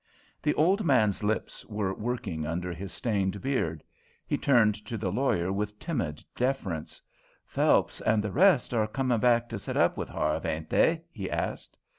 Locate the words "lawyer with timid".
5.11-6.23